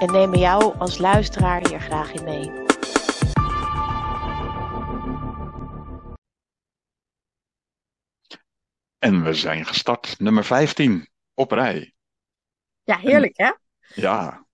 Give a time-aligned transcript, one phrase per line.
[0.00, 2.50] En nemen jou als luisteraar hier graag in mee.
[8.98, 11.94] En we zijn gestart, nummer 15 op rij.
[12.82, 13.52] Ja, heerlijk hè?
[13.94, 14.46] Ja.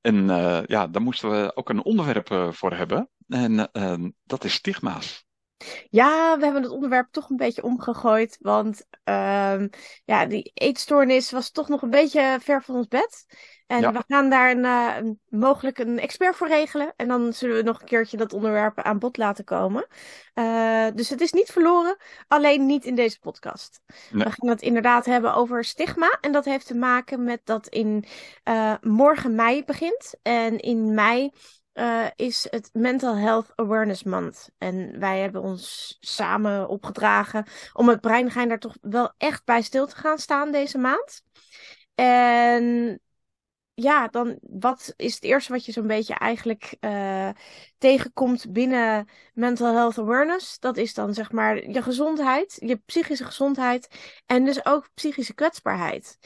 [0.00, 3.10] En eh, ja, daar moesten we ook een onderwerp eh, voor hebben.
[3.28, 5.24] En eh, dat is stigma's.
[5.90, 8.38] Ja, we hebben het onderwerp toch een beetje omgegooid.
[8.40, 9.68] Want ehm,
[10.04, 13.26] ja, die eetstoornis was toch nog een beetje ver van ons bed.
[13.70, 13.92] En Ja.
[13.92, 16.92] we gaan daar een, eh, mogelijk een expert voor regelen.
[16.96, 19.86] En dan zullen we nog een keertje dat onderwerp aan bod laten komen.
[20.34, 21.96] Eh, dus het is niet verloren,
[22.28, 23.80] alleen niet in deze podcast.
[24.10, 24.24] Nee.
[24.24, 26.18] We gaan het inderdaad hebben over stigma.
[26.20, 28.04] En dat heeft te maken met dat in
[28.42, 30.14] eh, morgen mei begint.
[30.22, 31.32] En in mei
[32.16, 34.50] is het Mental Health Awareness Month.
[34.58, 39.86] En wij hebben ons samen opgedragen om het breingein daar toch wel echt bij stil
[39.86, 41.22] te gaan staan deze maand.
[41.94, 43.00] En
[43.82, 47.28] ja, dan wat is het eerste wat je zo'n beetje eigenlijk eh,
[47.78, 50.58] tegenkomt binnen mental health awareness?
[50.58, 53.88] Dat is dan zeg maar je gezondheid, je psychische gezondheid
[54.26, 56.18] en dus ook psychische kwetsbaarheid.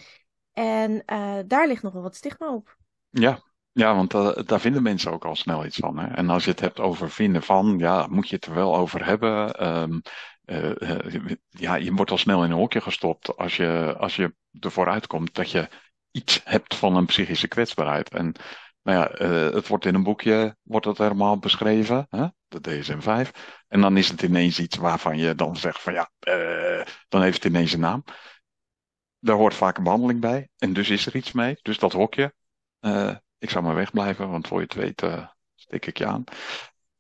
[0.53, 2.77] En eh, daar ligt nog wel wat stigma op.
[3.11, 5.99] Ja, ja want eh, daar vinden mensen ook al snel iets van.
[5.99, 6.07] Hè?
[6.07, 9.05] En als je het hebt over vinden van, ja, moet je het er wel over
[9.05, 9.55] hebben.
[9.55, 10.01] Ehm,
[10.45, 14.35] eh, eh, ja, je wordt al snel in een hokje gestopt als je, als je
[14.61, 15.69] ervoor uitkomt dat je
[16.15, 18.11] iets hebt van een psychische kwetsbaarheid.
[18.11, 18.35] En
[18.83, 22.27] nou ja, eh, het wordt in een boekje, wordt het helemaal beschreven, hè?
[22.49, 23.31] de DSM-5.
[23.69, 27.43] En dan is het ineens iets waarvan je dan zegt van ja, eh, dan heeft
[27.43, 28.05] het ineens een naam.
[29.19, 30.49] Daar hoort vaak een behandeling bij.
[30.59, 31.59] En dus is er iets mee.
[31.63, 32.35] Dus dat hokje.
[32.81, 35.03] eh, ik zou maar wegblijven, want voor je het weet
[35.55, 36.25] steek ik je aan.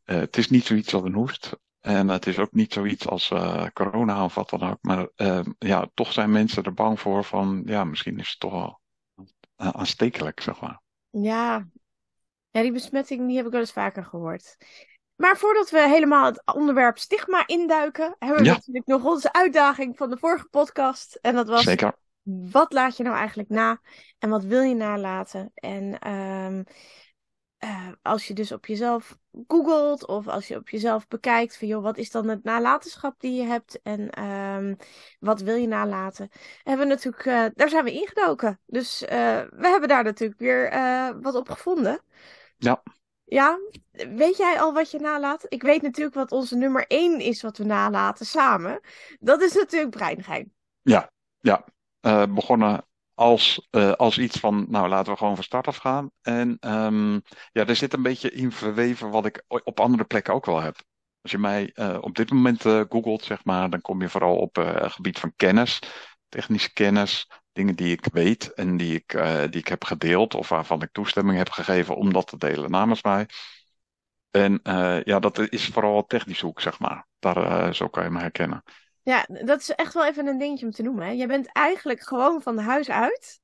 [0.04, 1.56] Het is niet zoiets als een hoest.
[1.80, 3.32] En het is ook niet zoiets als
[3.72, 4.78] corona of wat dan ook.
[4.80, 5.08] Maar
[5.58, 8.82] ja, toch zijn mensen er bang voor van, ja, misschien is het toch wel
[9.56, 10.80] eh, aanstekelijk, zeg maar.
[11.10, 11.66] Ja.
[12.50, 14.56] ja, die besmetting die heb ik wel eens vaker gehoord.
[15.14, 18.52] Maar voordat we helemaal het onderwerp stigma induiken, hebben we Ja.
[18.52, 21.18] natuurlijk nog onze uitdaging van de vorige podcast.
[21.20, 21.94] En dat was Zeker.
[22.22, 23.80] wat laat je nou eigenlijk na
[24.18, 25.50] en wat wil je nalaten?
[25.54, 26.62] En ehm,
[27.64, 31.82] eh, als je dus op jezelf googelt of als je op jezelf bekijkt van joh,
[31.82, 34.74] wat is dan het nalatenschap die je hebt en ehm,
[35.20, 36.28] wat wil je nalaten?
[36.62, 38.60] Hebben we natuurlijk, eh, daar zijn we ingedoken.
[38.66, 40.70] Dus eh, we hebben daar natuurlijk weer
[41.20, 42.00] wat op gevonden.
[42.56, 42.82] Ja.
[43.24, 43.58] Ja,
[43.92, 45.46] weet jij al wat je nalaat?
[45.48, 48.80] Ik weet natuurlijk wat onze nummer één is wat we nalaten samen.
[49.20, 50.52] Dat is natuurlijk breingein.
[50.82, 51.10] Ja,
[51.40, 51.64] ja.
[52.28, 56.10] Begonnen als, eh, als iets van, nou laten we gewoon van start af gaan.
[56.22, 57.12] En ehm,
[57.52, 60.82] ja, er zit een beetje in verweven wat ik op andere plekken ook wel heb.
[61.22, 64.36] Als je mij eh, op dit moment eh, googelt, zeg maar, dan kom je vooral
[64.36, 65.78] op het gebied van kennis,
[66.28, 69.10] technische kennis, dingen die ik weet en die ik,
[69.50, 73.02] die ik heb gedeeld of waarvan ik toestemming heb gegeven om dat te delen namens
[73.02, 73.28] mij.
[74.30, 74.60] En
[75.04, 77.06] ja, dat is vooral technisch hoek, zeg maar.
[77.18, 78.62] Daar, zo kan je me herkennen.
[79.04, 81.06] Ja, dat is echt wel even een dingetje om te noemen.
[81.06, 81.12] Hè?
[81.12, 83.40] Je bent eigenlijk gewoon van huis uit.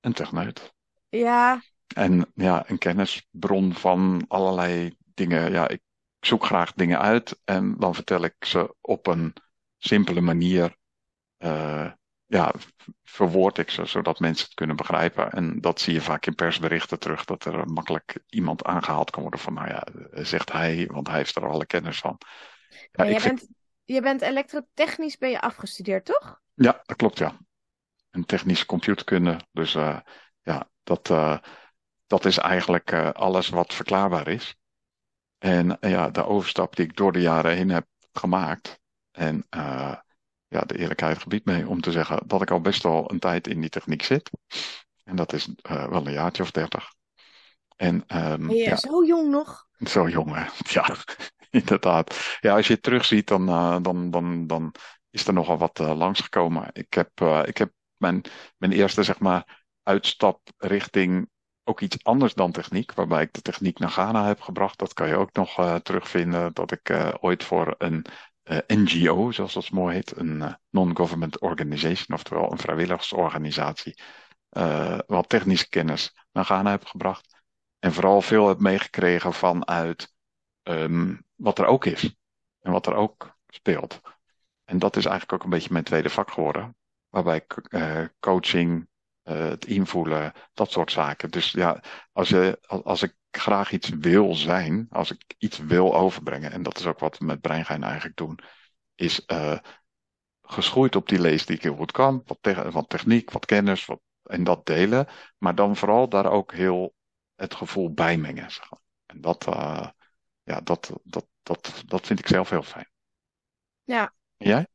[0.00, 0.74] Een techneut.
[1.10, 1.60] Ja,
[1.94, 5.52] En ja, een kennisbron van allerlei dingen.
[5.52, 5.80] Ja, ik
[6.20, 9.32] zoek graag dingen uit en dan vertel ik ze op een
[9.78, 10.76] simpele manier.
[11.38, 11.92] eh,
[12.26, 12.54] ja,
[13.04, 15.32] verwoord ik ze zodat mensen het kunnen begrijpen.
[15.32, 19.40] En dat zie je vaak in persberichten terug, dat er makkelijk iemand aangehaald kan worden
[19.40, 19.86] van, nou ja,
[20.24, 22.18] zegt hij, want hij heeft er alle kennis van.
[22.92, 23.55] Ja, ik jij, vind- bent,
[23.86, 26.40] je bent elektrotechnisch ben je afgestudeerd, toch?
[26.54, 27.36] Ja, dat klopt, ja.
[28.10, 29.40] Een technische computerkunde.
[29.52, 29.98] Dus eh,
[30.42, 31.38] ja, dat, eh,
[32.06, 34.56] dat is eigenlijk eh, alles wat verklaarbaar is.
[35.38, 38.80] En ja, de overstap die ik door de jaren heen heb gemaakt.
[39.10, 39.46] En
[40.48, 43.46] ja, de eerlijkheid gebiedt mee om te zeggen dat ik al best wel een tijd
[43.46, 44.30] in die techniek zit.
[45.04, 46.94] En dat is wel een jaartje of dertig.
[47.76, 49.66] En ehm, Ben je ja, zo jong nog?
[49.84, 50.44] zo jong, hè?
[50.72, 50.96] Ja,
[51.60, 52.36] inderdaad.
[52.40, 54.74] Ja, als je het terugziet, dan, eh, dan, dan, dan
[55.10, 56.70] is er nogal wat eh, langsgekomen.
[56.72, 58.22] Ik heb, eh, ik heb mijn,
[58.58, 61.30] mijn eerste, zeg maar, uitstap richting
[61.64, 64.78] ook iets anders dan techniek, waarbij ik de techniek naar Ghana heb gebracht.
[64.78, 68.06] Dat kan je ook nog terugvinden, dat ik ooit voor een
[68.66, 73.98] NGO, zoals dat mooi heet, een non-government organization, oftewel een vrijwilligersorganisatie,
[75.06, 77.42] wat technische kennis naar Ghana heb gebracht.
[77.78, 80.15] En vooral veel heb meegekregen vanuit
[80.68, 82.16] um, wat er ook is.
[82.60, 84.00] En wat er ook speelt.
[84.64, 86.76] En dat is eigenlijk ook een beetje mijn tweede vak geworden.
[87.08, 88.88] Waarbij uh, coaching,
[89.24, 91.30] uh, het invoelen, dat soort zaken.
[91.30, 91.82] Dus ja,
[92.12, 96.78] als, je, als ik graag iets wil zijn, als ik iets wil overbrengen, en dat
[96.78, 98.38] is ook wat we met Breingein eigenlijk doen,
[98.94, 99.58] is uh,
[100.42, 103.84] geschoeid op die lees die ik heel goed kan, wat, te wat techniek, wat kennis,
[103.84, 105.06] wat, en dat delen,
[105.38, 106.94] maar dan vooral daar ook heel
[107.34, 108.48] het gevoel bij mengen.
[109.06, 109.44] En dat,
[110.46, 112.90] ja, dat, dat, dat, dat vind ik zelf heel fijn.
[113.84, 114.14] Ja.
[114.36, 114.66] jij?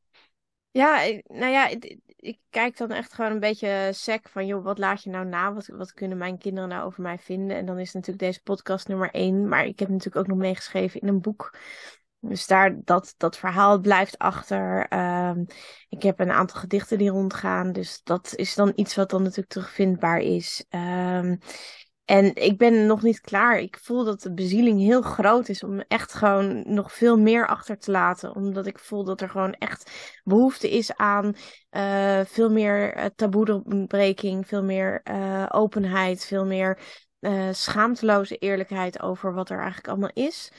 [0.70, 1.68] Ja, nou ja,
[2.16, 5.52] ik kijk dan echt gewoon een beetje sec van, joh, wat laat je nou na?
[5.52, 7.56] Wat, wat kunnen mijn kinderen nou over mij vinden?
[7.56, 9.48] En dan is natuurlijk deze podcast nummer één.
[9.48, 11.56] Maar ik heb natuurlijk ook nog meegeschreven in een boek.
[12.20, 14.92] Dus daar, dat, dat verhaal blijft achter.
[15.28, 15.46] Um,
[15.88, 17.72] ik heb een aantal gedichten die rondgaan.
[17.72, 20.64] Dus dat is dan iets wat dan natuurlijk terugvindbaar is.
[20.70, 21.38] Um,
[22.04, 23.58] en ik ben nog niet klaar.
[23.58, 27.78] Ik voel dat de bezieling heel groot is om echt gewoon nog veel meer achter
[27.78, 28.34] te laten.
[28.34, 29.90] Omdat ik voel dat er gewoon echt
[30.24, 31.34] behoefte is aan
[31.70, 33.04] uh, veel meer uh,
[34.42, 36.78] veel meer uh, openheid, veel meer
[37.50, 40.52] schaamteloze eerlijkheid over wat er eigenlijk allemaal is.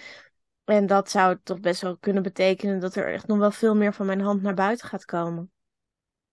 [0.64, 3.94] En dat zou toch best wel kunnen betekenen dat er echt nog wel veel meer
[3.94, 5.52] van mijn hand naar buiten gaat komen.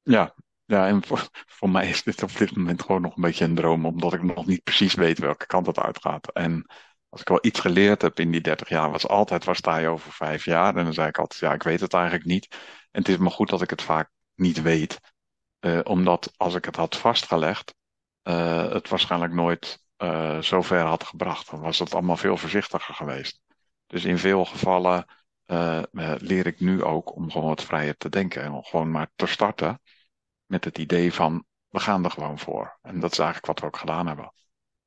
[0.02, 0.34] Ja,
[0.70, 1.02] ja, en
[1.46, 4.22] voor, mij is dit op dit moment gewoon nog een beetje een droom, omdat ik
[4.22, 6.32] nog niet precies weet welke kant het uitgaat.
[6.32, 6.66] En
[7.08, 9.88] als ik wel iets geleerd heb in die 30 jaar, was altijd waar sta je
[9.88, 10.76] over vijf jaar?
[10.76, 12.48] En dan zei ik altijd, ja, ik weet het eigenlijk niet.
[12.90, 15.00] En het is maar goed dat ik het vaak niet weet,
[15.60, 17.74] uh, omdat als ik het had vastgelegd,
[18.22, 21.50] uh, het waarschijnlijk nooit uh, zo ver had gebracht.
[21.50, 23.40] Dan was het allemaal veel voorzichtiger geweest.
[23.86, 25.04] Dus in veel gevallen
[26.18, 29.26] leer ik nu ook om gewoon wat vrijer te denken en om gewoon maar te
[29.26, 29.80] starten
[30.50, 32.78] met het idee van we gaan er gewoon voor.
[32.82, 34.32] En dat is eigenlijk wat we ook gedaan hebben.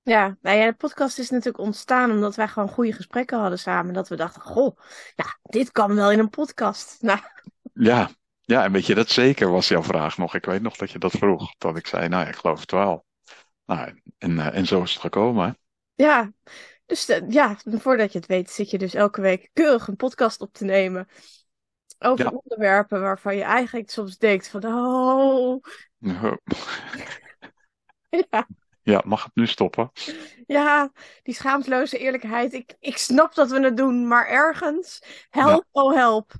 [0.01, 3.93] Ja, nou ja, de podcast is natuurlijk ontstaan omdat wij gewoon goede gesprekken hadden samen.
[3.93, 4.77] Dat we dachten, goh,
[5.15, 6.97] ja, dit kan wel in een podcast.
[7.01, 7.19] Nou.
[7.73, 8.09] Ja,
[8.41, 10.35] ja, en weet je, dat zeker was jouw vraag nog.
[10.35, 11.55] Ik weet nog dat je dat vroeg.
[11.57, 13.05] Dat ik zei, nou, ik geloof het wel.
[13.65, 15.57] Nou, en, uh, en zo is het gekomen.
[15.93, 16.31] Ja,
[16.85, 20.41] dus uh, ja, voordat je het weet zit je dus elke week keurig een podcast
[20.41, 21.07] op te nemen
[22.03, 25.63] over onderwerpen waarvan je eigenlijk soms denkt van, oh.
[28.29, 28.47] ja.
[28.81, 29.91] ja, mag het nu stoppen?
[30.47, 30.91] Ja,
[31.23, 32.53] die schaamteloze eerlijkheid.
[32.53, 36.31] Ik, ik snap dat we het doen, maar ergens, help, oh help.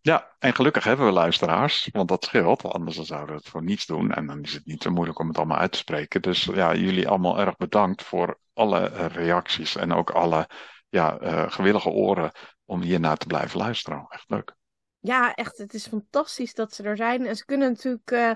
[0.00, 3.86] Ja, en gelukkig hebben we luisteraars, want dat scheelt, anders zouden we het voor niets
[3.86, 4.12] doen.
[4.12, 6.22] En dan is het niet zo moeilijk om het allemaal uit te spreken.
[6.22, 10.48] Dus ja, jullie allemaal erg bedankt voor alle reacties en ook alle
[10.88, 12.32] ja, uh, gewillige oren
[12.64, 14.06] om hiernaar te blijven luisteren.
[14.08, 14.56] Echt leuk
[15.00, 17.26] ja, echt, het is fantastisch dat ze er zijn.
[17.26, 18.30] En ze kunnen natuurlijk uh,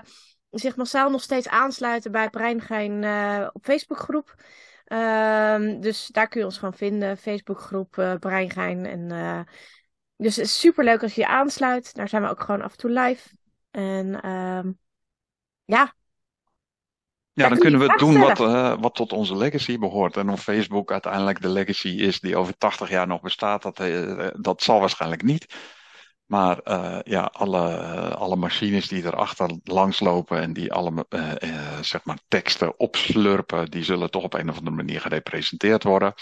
[0.49, 4.35] zich massaal nog steeds aansluiten bij Breingein uh, op Facebookgroep.
[4.87, 7.17] Uh, dus daar kun je ons gewoon vinden.
[7.17, 8.85] Facebookgroep uh, Breingein.
[8.85, 9.07] En,
[10.17, 11.95] dus het is super leuk als je je aansluit.
[11.95, 13.29] Daar zijn we ook gewoon af en toe live.
[13.71, 14.71] En ehm,
[15.65, 15.93] ja,
[17.33, 20.17] ja, dan kunnen we doen wat, uh, wat tot onze legacy behoort.
[20.17, 24.27] En of Facebook uiteindelijk de legacy is die over 80 jaar nog bestaat, dat, uh,
[24.33, 25.55] dat zal waarschijnlijk niet.
[26.25, 27.75] Maar uh, ja, alle,
[28.15, 33.83] alle machines die erachter langslopen en die alle uh, uh, zeg maar teksten opslurpen, die
[33.83, 36.13] zullen toch op een of andere manier gerepresenteerd worden.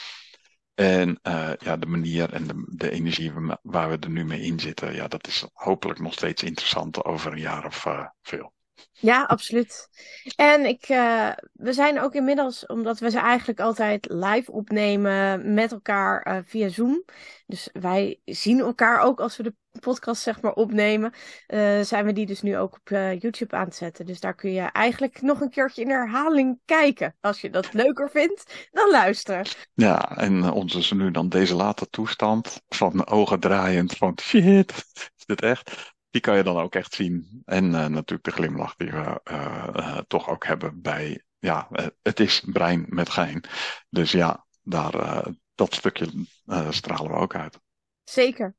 [0.74, 1.20] En
[1.60, 5.08] ja, de manier en de, de energie waar we er nu mee in zitten, ja,
[5.08, 7.86] dat is hopelijk nog steeds interessant over een jaar of
[8.22, 8.54] veel.
[8.92, 9.90] Ja, absoluut.
[10.36, 15.72] En ik, uh, we zijn ook inmiddels, omdat we ze eigenlijk altijd live opnemen met
[15.72, 17.04] elkaar uh, via Zoom.
[17.46, 21.14] Dus wij zien elkaar ook als we de podcast zeg maar opnemen.
[21.48, 24.06] Uh, zijn we die dus nu ook op YouTube aan het zetten.
[24.06, 27.16] Dus daar kun je eigenlijk nog een keertje in herhaling kijken.
[27.20, 29.46] Als je dat leuker vindt, dan luisteren.
[29.74, 35.26] Ja, en ons is nu dan deze late toestand van ogen draaiend van shit, is
[35.26, 35.94] dit echt?
[36.12, 37.41] Die kan je dan ook echt zien.
[37.46, 41.70] En uh, natuurlijk de glimlach die we uh, uh, toch ook hebben bij, ja,
[42.01, 43.44] het is brein met gein.
[43.89, 45.25] Dus ja, daar,
[45.56, 46.25] dat stukje
[46.70, 47.60] stralen we ook uit.
[48.03, 48.56] Zeker.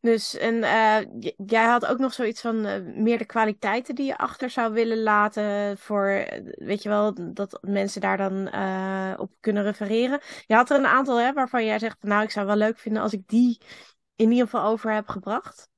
[0.00, 0.58] Dus en
[1.46, 2.62] jij had ook nog zoiets van
[3.02, 8.00] meer de kwaliteiten die je achter zou willen laten voor, weet je wel, dat mensen
[8.00, 8.46] daar dan
[9.18, 10.20] op kunnen refereren.
[10.46, 13.02] Je had er een aantal hè, waarvan jij zegt, nou ik zou wel leuk vinden
[13.02, 13.60] als ik die
[14.16, 15.70] in ieder geval over heb gebracht.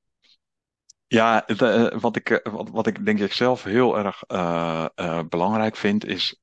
[1.15, 4.85] Ja, eh, wat, ik, eh, wat, wat, ik denk ik zelf heel erg uh,
[5.29, 6.41] belangrijk vind, is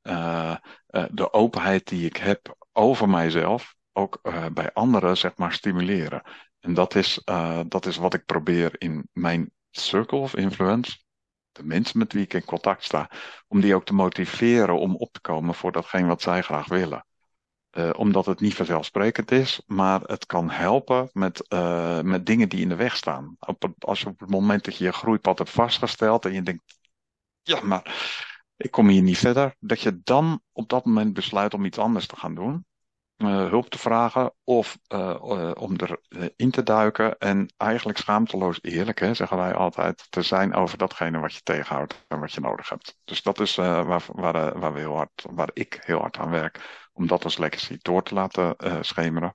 [1.11, 4.21] de openheid die ik heb over mijzelf, ook
[4.53, 6.23] bij anderen, zeg maar, stimuleren.
[6.61, 7.23] En dat is,
[7.69, 10.99] dat is wat ik probeer in mijn circle of influence,
[11.53, 13.11] de mensen met wie ik in contact sta,
[13.49, 17.07] om die ook te motiveren om op te komen voor datgene wat zij graag willen.
[17.79, 22.61] Uh, omdat het niet vanzelfsprekend is, maar het kan helpen met, uh, met dingen die
[22.61, 23.37] in de weg staan.
[23.41, 26.63] Op het, als op het moment dat je je groeipad hebt vastgesteld en je denkt,
[27.43, 27.83] ja, maar
[28.57, 32.07] ik kom hier niet verder, dat je dan op dat moment besluit om iets anders
[32.07, 32.67] te gaan doen.
[33.17, 34.79] Uh, hulp te vragen of
[35.55, 35.77] om
[36.09, 41.19] erin te duiken en eigenlijk schaamteloos eerlijk, hè, zeggen wij altijd, te zijn over datgene
[41.19, 42.99] wat je tegenhoudt en wat je nodig hebt.
[43.05, 46.82] Dus dat is waar, waar, waar, we heel hard, waar ik heel hard aan werk
[46.93, 49.35] om dat als legacy door te laten uh, schemeren.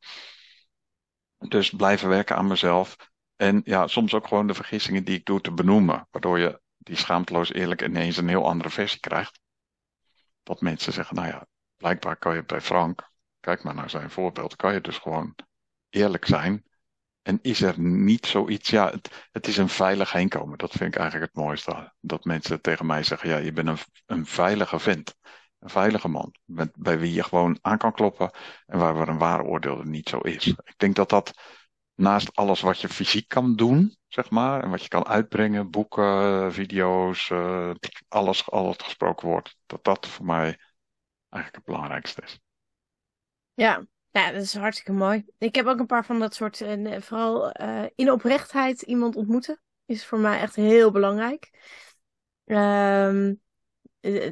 [1.48, 2.96] Dus blijven werken aan mezelf.
[3.36, 6.08] En ja, soms ook gewoon de vergissingen die ik doe te benoemen.
[6.12, 9.40] Waardoor je die schaamteloos eerlijk ineens een heel andere versie krijgt.
[10.44, 14.56] Dat mensen zeggen, nou ja, blijkbaar kan je bij Frank, kijk maar naar zijn voorbeeld,
[14.56, 15.36] kan je dus gewoon
[15.90, 16.66] eerlijk zijn.
[17.22, 20.58] En is er niet zoiets, ja, het, het is een veilig heenkomen.
[20.58, 21.94] Dat vind ik eigenlijk het mooiste.
[22.02, 25.16] Dat mensen tegen mij zeggen, ja, je bent een, een veilige vent
[25.60, 26.36] een veilige man.
[26.46, 28.32] Met, bij wie je gewoon aan kan kloppen
[28.66, 30.48] en waar, waar een waar oordeel er niet zo is.
[30.48, 31.34] Ik denk dat dat
[31.96, 36.54] naast alles wat je fysiek kan doen, zeg maar, en wat je kan uitbrengen, boeken,
[36.54, 37.72] video's, uh,
[38.08, 40.60] alles, alles gesproken wordt, dat dat voor mij
[41.30, 42.40] eigenlijk het belangrijkste is.
[43.54, 45.26] Ja, ja, dat is hartstikke mooi.
[45.38, 49.62] Ik heb ook een paar van dat soort, en vooral uh, in oprechtheid iemand ontmoeten,
[49.86, 51.50] is voor mij echt heel belangrijk.
[52.46, 53.34] Um, eh,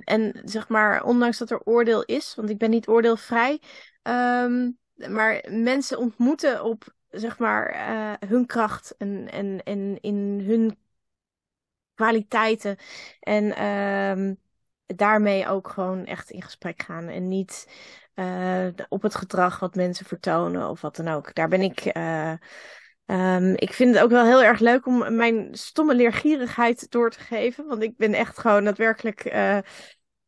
[0.04, 3.62] en zeg maar, ondanks dat er oordeel is, want ik ben niet oordeelvrij,
[4.04, 10.78] um, maar mensen ontmoeten op zeg maar uh, hun kracht en, en, en in hun
[11.94, 12.78] kwaliteiten.
[13.20, 14.38] En um,
[14.86, 17.08] daarmee ook gewoon echt in gesprek gaan.
[17.08, 17.70] En niet
[18.16, 21.34] uh, op het gedrag wat mensen vertonen of wat dan ook.
[21.34, 21.92] Daar ben ik.
[23.06, 27.20] Um, ik vind het ook wel heel erg leuk om mijn stomme leergierigheid door te
[27.20, 27.68] geven.
[27.68, 29.26] Want ik ben echt gewoon daadwerkelijk.
[29.26, 29.58] Uh,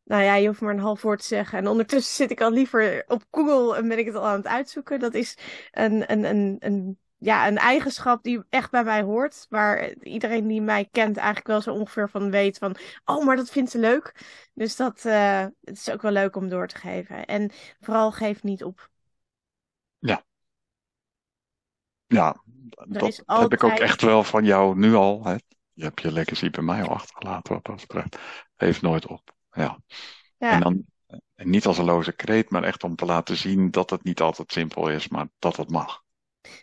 [0.04, 1.58] nou ja, je hoeft maar een half woord te zeggen.
[1.58, 4.46] En ondertussen zit ik al liever op Google en ben ik het al aan het
[4.46, 5.00] uitzoeken.
[5.00, 5.38] Dat is
[5.70, 9.46] een, een, een, een, ja, een eigenschap die echt bij mij hoort.
[9.48, 12.76] Waar iedereen die mij kent eigenlijk wel zo ongeveer van weet van...
[13.04, 14.14] Oh, maar dat vindt ze leuk.
[14.54, 17.24] Dus dat uh, het is ook wel leuk om door te geven.
[17.24, 18.90] En vooral geef niet op.
[19.98, 20.24] Ja.
[22.06, 22.42] Ja,
[22.88, 25.24] dat heb ik ook echt wel van jou nu al.
[25.24, 25.34] Hè?
[25.72, 28.18] Je hebt je legacy bij mij al achtergelaten wat dat betreft.
[28.56, 29.32] Heeft nooit op.
[29.50, 29.78] Ja.
[30.38, 30.50] ja.
[30.50, 30.84] En dan
[31.34, 34.20] en niet als een loze kreet, maar echt om te laten zien dat het niet
[34.20, 36.02] altijd simpel is, maar dat het mag.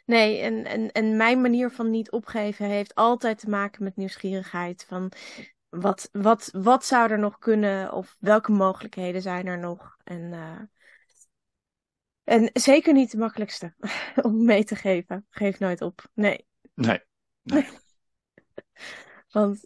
[0.05, 4.85] Nee, en, en, en mijn manier van niet opgeven heeft altijd te maken met nieuwsgierigheid.
[4.87, 5.11] Van
[5.69, 9.97] wat, wat, wat zou er nog kunnen of welke mogelijkheden zijn er nog?
[10.03, 10.59] En uh,
[12.25, 13.73] en zeker niet de makkelijkste
[14.21, 15.25] om mee te geven.
[15.29, 16.07] Geef nooit op.
[16.13, 16.47] Nee.
[16.73, 16.99] Nee.
[17.43, 17.67] nee.
[19.31, 19.63] Want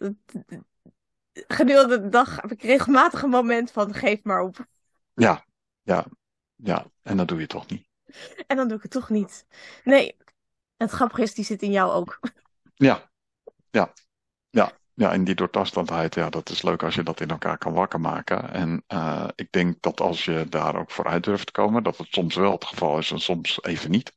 [1.32, 4.68] gedurende de dag heb ik regelmatig een moment van geef maar op.
[5.13, 5.46] Ja,
[5.82, 6.06] ja,
[6.56, 6.86] ja.
[7.01, 7.88] En dat doe je toch niet.
[8.48, 9.46] En dan doe ik het toch niet.
[9.84, 10.18] Nee.
[10.78, 12.20] Het grappige is, die zit in jou ook.
[12.75, 13.12] Ja,
[13.70, 13.94] ja,
[14.50, 14.78] ja.
[15.00, 18.00] Ja, en die doortastendheid, ja, dat is leuk als je dat in elkaar kan wakker
[18.00, 18.53] maken.
[18.53, 22.08] En uh, ik denk dat als je daar ook vooruit durft te komen, dat het
[22.10, 24.13] soms wel het geval is en soms even niet.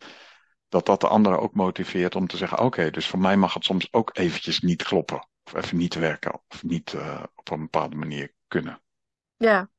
[0.68, 3.64] Dat dat de anderen ook motiveert om te zeggen, oké, dus voor mij mag het
[3.64, 5.28] soms ook eventjes niet kloppen.
[5.44, 8.82] Of even niet werken, of niet uh, op een bepaalde manier kunnen.
[9.36, 9.70] Ja,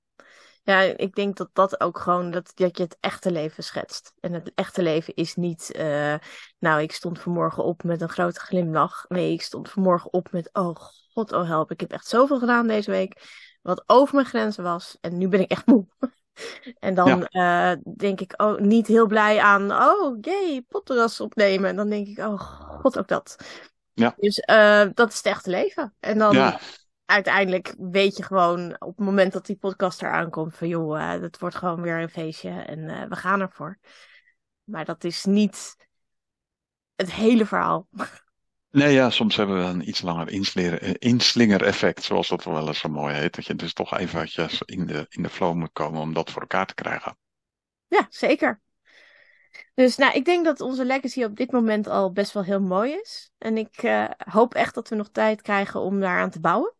[0.63, 4.13] ja, ik denk dat dat ook gewoon, dat, dat je het echte leven schetst.
[4.20, 6.15] En het echte leven is niet, uh,
[6.60, 9.05] nou, ik stond vanmorgen op met een grote glimlach.
[9.08, 10.75] Nee, ik stond vanmorgen op met, oh
[11.13, 13.22] god, oh help, ik heb echt zoveel gedaan deze week.
[13.62, 14.98] Wat over mijn grenzen was.
[15.01, 15.86] En nu ben ik echt moe.
[16.79, 17.72] en dan ja.
[17.74, 21.70] uh, denk ik oh, niet heel blij aan, oh jee, potterras opnemen.
[21.70, 23.36] En dan denk ik, oh god, ook dat.
[23.93, 24.13] Ja.
[24.17, 25.96] Dus uh, dat is het echte leven.
[26.00, 26.36] En dan...
[26.36, 26.60] Ja
[27.05, 31.10] uiteindelijk weet je gewoon op het moment dat die podcast eraan komt van joh, uh,
[31.10, 33.79] het wordt gewoon weer een feestje en uh, we gaan ervoor.
[34.63, 35.75] Maar dat is niet
[36.95, 37.88] het hele verhaal.
[38.69, 40.27] Nee, ja, soms hebben we een iets langer
[40.81, 43.36] eh, inslinger-effect, zoals dat wel eens zo mooi heet.
[43.36, 46.41] Dat je dus toch eventjes in de, in de flow moet komen om dat voor
[46.41, 47.17] elkaar te krijgen.
[47.88, 48.62] Ja, zeker.
[49.74, 52.93] Dus nou, ik denk dat onze legacy op dit moment al best wel heel mooi
[52.93, 53.31] is.
[53.38, 56.74] En ik uh, hoop echt dat we nog tijd krijgen om daaraan te bouwen.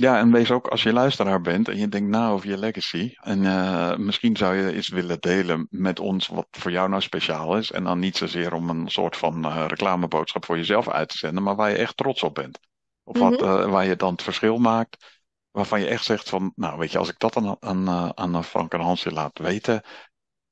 [0.00, 3.14] Ja, en wees ook als je luisteraar bent en je denkt na over je legacy.
[3.20, 7.56] En uh, misschien zou je eens willen delen met ons wat voor jou nou speciaal
[7.56, 7.70] is.
[7.70, 11.42] En dan niet zozeer om een soort van uh, reclameboodschap voor jezelf uit te zenden,
[11.42, 12.58] maar waar je echt trots op bent.
[13.02, 13.60] Of wat, mm -hmm.
[13.60, 15.20] uh, waar je dan het verschil maakt.
[15.50, 18.72] Waarvan je echt zegt van, nou weet je, als ik dat aan, aan, aan Frank
[18.72, 19.82] en Hansje laat weten,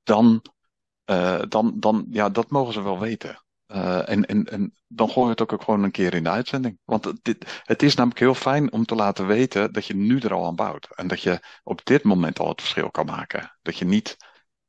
[0.03, 0.43] dan,
[1.49, 3.43] dan, dan, ja, dat mogen ze wel weten.
[3.69, 6.79] Uh, en, en, en dan gooi je het ook gewoon een keer in de uitzending.
[6.85, 10.33] Want dit, het is namelijk heel fijn om te laten weten dat je nu er
[10.33, 10.89] al aan bouwt.
[10.95, 13.59] En dat je op dit moment al het verschil kan maken.
[13.63, 14.17] Dat je niet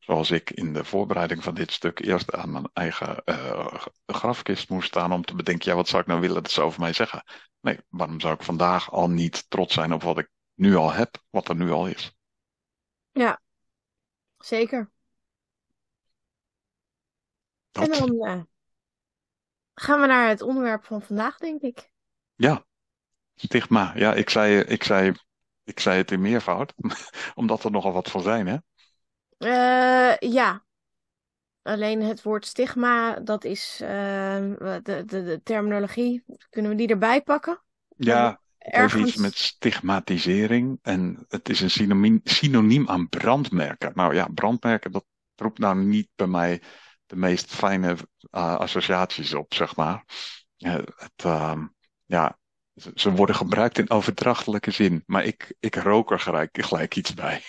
[0.10, 3.76] Zoals ik in de voorbereiding van dit stuk eerst aan mijn eigen uh,
[4.06, 6.80] grafkist moest staan om te bedenken, ja, wat zou ik nou willen dat ze over
[6.80, 7.24] mij zeggen?
[7.60, 11.24] Nee, waarom zou ik vandaag al niet trots zijn op wat ik nu al heb,
[11.30, 12.16] wat er nu al is?
[13.12, 13.42] Ja,
[14.38, 14.92] zeker.
[17.72, 17.90] Dat.
[17.90, 18.42] En dan uh,
[19.80, 21.90] gaan we naar het onderwerp van vandaag, denk ik.
[22.36, 22.66] Ja,
[23.36, 23.92] stigma.
[23.96, 25.14] Ja, ik zei, ik zei,
[25.64, 26.74] ik zei het in meervoud,
[27.36, 28.58] omdat er nogal wat van zijn, hè?
[29.38, 30.64] Uh, ja.
[31.62, 36.24] Alleen het woord stigma, dat is uh, de, de, de, terminologie.
[36.50, 37.62] Kunnen we die erbij pakken?
[37.98, 39.10] Ja, ergens...
[39.10, 40.80] iets met stigmatisering.
[40.82, 43.92] En het is een synoniem, synoniem aan brandmerken.
[43.96, 45.06] Nou ja, brandmerken, dat
[45.36, 46.62] roept nou niet bij mij
[47.10, 47.98] de meest fijne
[48.32, 50.04] uh, associaties op, zeg maar.
[50.58, 51.24] het,
[52.06, 52.38] ja,
[52.96, 57.44] ze worden gebruikt in overdrachtelijke zin, maar ik, ik rook er gelijk, gelijk iets bij.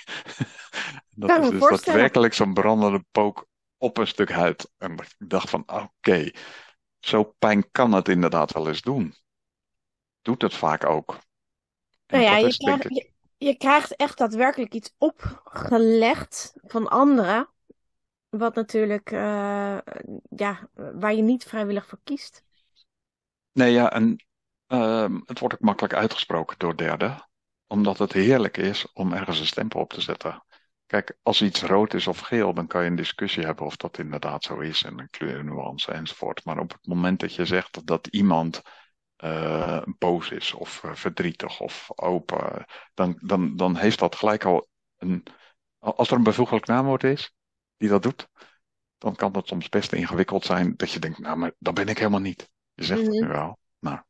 [1.11, 4.71] dat is dus daadwerkelijk zo'n brandende pook op een stuk huid.
[4.79, 6.31] En ik dacht van, oké,
[6.99, 9.15] zo pijn kan het inderdaad wel eens doen.
[10.23, 11.19] Doet het vaak ook.
[12.07, 12.55] Nou ja, je,
[12.89, 17.49] je, je krijgt echt daadwerkelijk iets opgelegd van anderen.
[18.31, 19.79] Wat natuurlijk, uh,
[20.29, 22.43] ja, waar je niet vrijwillig voor kiest.
[23.53, 24.25] Nee, ja, en
[24.69, 27.29] uh, het wordt ook makkelijk uitgesproken door derden,
[27.67, 30.45] omdat het heerlijk is om ergens een stempel op te zetten.
[30.87, 33.99] Kijk, als iets rood is of geel, dan kan je een discussie hebben of dat
[33.99, 36.45] inderdaad zo is en een kleurnuance enzovoort.
[36.45, 38.63] Maar op het moment dat je zegt dat iemand
[39.25, 44.69] uh, boos is of uh, verdrietig of open, dan, dan, dan heeft dat gelijk al
[44.97, 45.23] een.
[45.79, 47.35] Als er een bevoeglijk naamwoord is
[47.81, 48.29] die dat doet,
[48.99, 51.99] dan kan dat soms best ingewikkeld zijn dat je denkt, nou, maar dat ben ik
[51.99, 52.51] helemaal niet.
[52.75, 53.33] Je zegt het nu mhm.
[53.33, 53.59] wel.
[53.79, 54.01] Nou.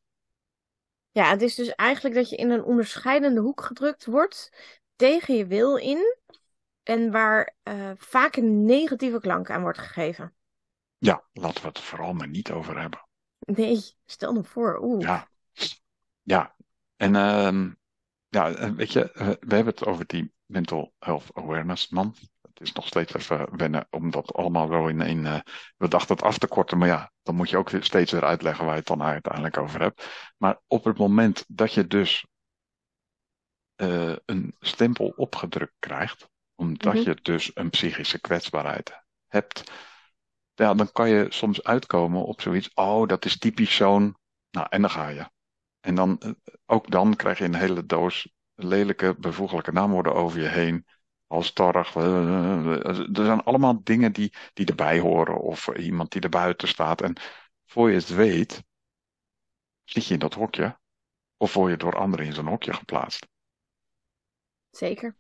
[1.10, 4.52] Ja, het is dus eigenlijk dat je in een onderscheidende hoek gedrukt wordt
[4.96, 6.16] tegen je wil in
[6.82, 10.34] en waar uh, vaak een negatieve klank aan wordt gegeven.
[10.98, 13.06] Ja, laten we het vooral maar niet over hebben.
[13.38, 14.78] Nee, stel me voor.
[14.82, 15.00] Oeh.
[15.00, 15.28] Ja,
[16.22, 16.54] ja.
[16.96, 17.72] En uh,
[18.28, 22.14] ja, weet je, we hebben het over die mental health awareness man
[22.60, 25.24] is nog steeds even wennen om dat allemaal wel in één.
[25.24, 25.40] Uh,
[25.76, 28.64] we dachten het af te korten, maar ja, dan moet je ook steeds weer uitleggen
[28.64, 30.32] waar je het dan uiteindelijk over hebt.
[30.36, 32.26] Maar op het moment dat je dus
[33.76, 37.08] uh, een stempel opgedrukt krijgt, omdat mhm.
[37.08, 39.72] je dus een psychische kwetsbaarheid hebt,
[40.54, 42.70] ja, dan kan je soms uitkomen op zoiets.
[42.74, 44.16] Oh, dat is typisch zo'n.
[44.50, 45.30] Nou, en dan ga je.
[45.80, 46.30] En dan, eh,
[46.66, 50.86] ook dan krijg je een hele doos lelijke, bevoeglijke naamwoorden over je heen
[51.30, 51.94] als torg.
[51.94, 57.02] Er zijn allemaal dingen die, die erbij horen of iemand die er buiten staat.
[57.02, 57.16] En
[57.66, 58.62] voor je het weet,
[59.84, 60.78] zit je in dat hokje
[61.36, 63.28] of word je door anderen in zo'n hokje geplaatst.
[64.70, 65.16] Zeker.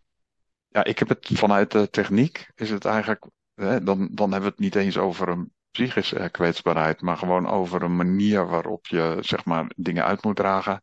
[0.68, 4.54] Ja, ik heb het vanuit de techniek, is het eigenlijk, hè, dan, dan hebben we
[4.56, 9.44] het niet eens over een psychische kwetsbaarheid, maar gewoon over een manier waarop je zeg
[9.44, 10.82] maar dingen uit moet dragen.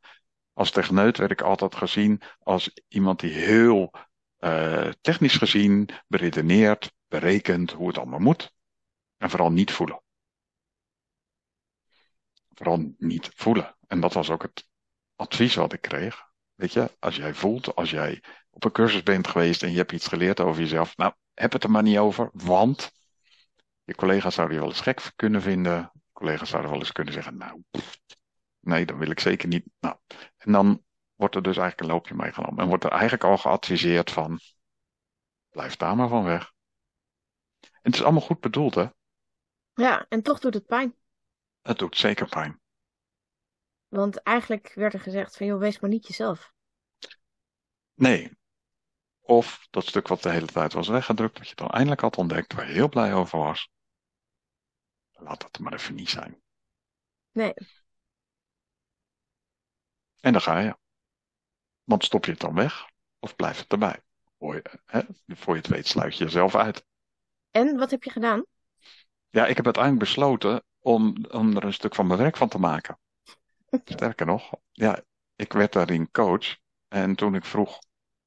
[0.54, 3.94] Als techneut werd ik altijd gezien als iemand die heel
[4.48, 8.54] uh, technisch gezien beredeneerd, berekent hoe het allemaal moet.
[9.18, 10.02] En vooral niet voelen.
[12.54, 13.78] Vooral niet voelen.
[13.88, 14.68] En dat was ook het
[15.16, 16.26] advies wat ik kreeg.
[16.56, 19.92] Weet je, als jij voelt, als jij op een cursus bent geweest en je hebt
[19.92, 22.92] iets geleerd over jezelf, nou, heb het er maar niet over, want
[23.84, 25.92] je collega's zouden je wel eens gek kunnen vinden.
[26.12, 27.64] Collega's zouden wel eens kunnen zeggen, nou,
[28.60, 29.66] nee, dan wil ik zeker niet.
[29.80, 29.96] Nou,
[30.38, 30.86] en dan
[31.18, 32.60] wordt er dus eigenlijk een loopje meegenomen.
[32.60, 34.40] En wordt er eigenlijk al geadviseerd van,
[35.50, 36.54] blijf daar maar van weg.
[37.62, 38.88] En het is allemaal goed bedoeld, hè?
[39.74, 40.96] Ja, en toch doet het pijn.
[41.62, 42.62] Het doet zeker pijn.
[43.88, 46.54] Want eigenlijk werd er gezegd van, joh, wees maar niet jezelf.
[47.94, 48.38] Nee.
[49.20, 52.54] Of dat stuk wat de hele tijd was weggedrukt, dat je dan eindelijk had ontdekt,
[52.54, 53.70] waar je heel blij over was.
[55.12, 56.42] Laat dat maar even niet zijn.
[57.32, 57.54] Nee.
[60.20, 60.78] En dan ga je.
[61.88, 64.00] Want stop je het dan weg of blijft het erbij?
[64.40, 65.02] Voor je, hè?
[65.28, 66.86] Voor je het weet sluit je jezelf uit.
[67.52, 68.46] En wat heb je gedaan?
[69.30, 72.60] Ja, ik heb uiteindelijk besloten om, om er een stuk van mijn werk van te
[72.60, 73.00] maken.
[73.84, 75.02] Sterker nog, ja,
[75.36, 76.58] ik werd daarin coach.
[76.88, 77.80] En toen ik vroeg,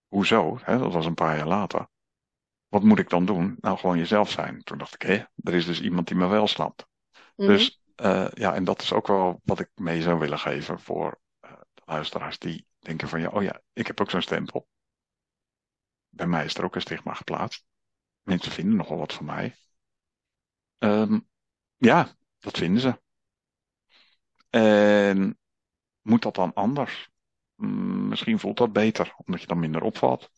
[0.08, 1.88] hoezo, hè, dat was een paar jaar later.
[2.68, 3.56] Wat moet ik dan doen?
[3.60, 4.62] Nou, gewoon jezelf zijn.
[4.62, 6.86] Toen dacht ik, hé, er is dus iemand die me wel snapt.
[7.36, 7.48] Mhm.
[7.48, 11.20] Dus uh, ja, en dat is ook wel wat ik mee zou willen geven voor
[11.44, 14.68] uh, de luisteraars die denken van ja, oh ja, ik heb ook zo'n stempel.
[16.08, 17.64] Bij mij is er ook een stigma geplaatst.
[18.22, 19.56] Mensen vinden nogal wat van mij.
[20.78, 21.28] Um,
[21.76, 23.00] ja, dat vinden ze.
[24.50, 25.38] En
[26.02, 27.10] moet dat dan anders?
[27.54, 30.30] Mm, misschien voelt dat beter, omdat je dan minder opvalt.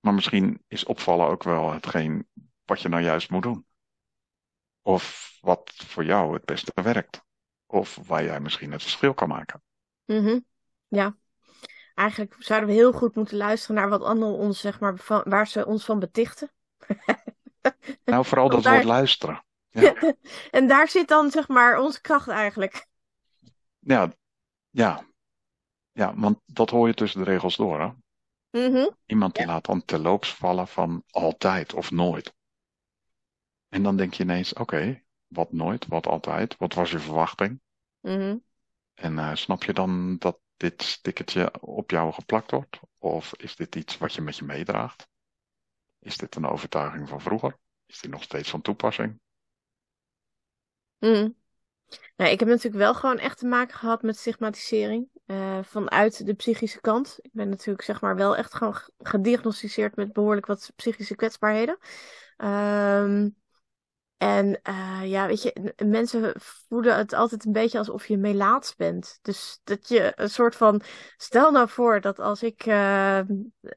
[0.00, 2.28] Maar misschien is opvallen ook wel hetgeen
[2.64, 3.66] wat je nou juist moet doen.
[4.82, 7.22] Of wat voor jou het beste werkt.
[7.66, 9.62] Of waar jij misschien het verschil kan maken.
[10.04, 10.38] Mhm.
[10.88, 11.16] Ja.
[12.00, 15.48] Eigenlijk zouden we heel goed moeten luisteren naar wat anderen ons, zeg maar, van, waar
[15.48, 16.50] ze ons van betichten.
[18.04, 19.44] Nou, vooral dat daar- woord luisteren.
[19.70, 19.94] Ja,
[20.50, 22.86] En daar zit dan, zeg maar, onze kracht eigenlijk.
[23.78, 24.12] ja,
[24.70, 25.04] ja.
[25.92, 27.80] ja, want dat hoor je tussen de regels door.
[27.80, 27.90] Hè?
[28.68, 28.88] Mhm.
[29.06, 32.34] Iemand die laat dan terloops vallen van altijd of nooit.
[33.68, 37.60] En dan denk je ineens, oké, wat nooit, wat altijd, wat was je verwachting?
[38.00, 38.36] Mhm.
[38.94, 42.80] En eh, snap je dan dat dit stickertje op jou geplakt wordt?
[42.98, 45.08] Of is dit iets wat je met je meedraagt?
[45.98, 47.56] Is dit een overtuiging van vroeger?
[47.86, 49.20] Is die nog steeds van toepassing?
[50.98, 51.28] Mhm.
[52.16, 56.34] Nou, ik heb natuurlijk wel gewoon echt te maken gehad met stigmatisering eh, vanuit de
[56.34, 57.18] psychische kant.
[57.20, 61.78] Ik ben natuurlijk zeg maar wel echt gewoon gediagnosticeerd met behoorlijk wat psychische kwetsbaarheden.
[62.36, 63.28] Ehm,
[64.20, 69.18] en eh, ja, weet je, mensen voelen het altijd een beetje alsof je melaats bent.
[69.22, 70.82] Dus dat je een soort van,
[71.16, 73.20] stel nou voor dat als ik eh,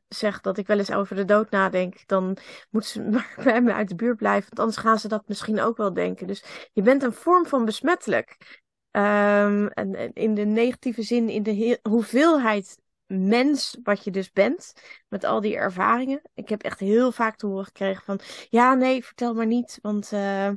[0.08, 2.38] zeg dat ik wel eens over de dood nadenk, dan
[2.69, 5.62] moeten ze maar bij me uit de buurt blijven, want anders gaan ze dat misschien
[5.62, 6.27] ook wel denken.
[6.27, 8.62] Dus je bent een vorm van besmettelijk.
[8.91, 12.77] Ehm, en, in de negatieve zin, in de he- hoeveelheid
[13.13, 14.73] mens wat je dus bent,
[15.08, 16.21] met al die ervaringen.
[16.34, 20.12] Ik heb echt heel vaak te horen gekregen van, ja, nee, vertel maar niet, want
[20.12, 20.49] eh,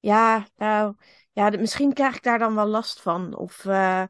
[0.00, 0.94] ja, nou,
[1.32, 3.36] ja, misschien krijg ik daar dan wel last van.
[3.36, 4.04] Of eh,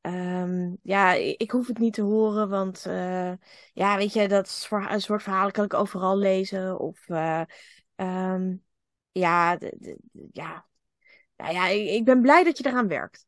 [0.00, 3.32] ehm, ja, ik, hoef het niet te horen, want eh,
[3.72, 4.48] ja, weet je, dat
[4.96, 6.78] soort verhalen kan ik overal lezen.
[6.78, 7.42] Of eh,
[7.94, 8.56] ehm,
[9.12, 9.58] ja,
[10.32, 10.66] ja.
[11.36, 13.24] Nou ja, ik ben blij dat je eraan werkt.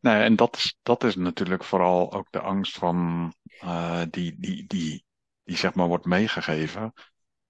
[0.00, 4.66] Nee, en dat is, dat is natuurlijk vooral ook de angst van eh, die, die,
[4.66, 5.04] die,
[5.44, 6.92] die zeg maar wordt meegegeven.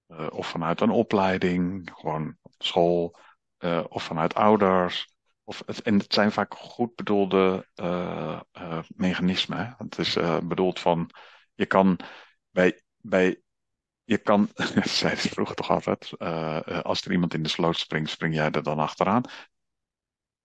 [0.07, 3.17] eh, of vanuit een opleiding, gewoon op school,
[3.57, 5.15] eh, of vanuit ouders.
[5.43, 7.67] Of het, en het zijn vaak goed bedoelde
[8.87, 9.75] mechanismen.
[9.77, 11.09] Het is bedoeld van,
[11.53, 11.99] je kan
[12.51, 13.41] bij, bij
[14.03, 14.49] je kan,
[14.83, 16.19] zeiden ze vroeger toch altijd,
[16.83, 19.23] als er iemand in de sloot springt, spring jij er dan achteraan.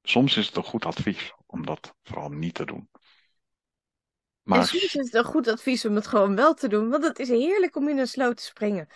[0.02, 2.88] Soms is het een goed advies om dat vooral niet te doen.
[4.50, 7.04] En Maar soms is het een goed advies om het gewoon wel te doen, want
[7.04, 8.88] het is heerlijk om in een sloot te springen.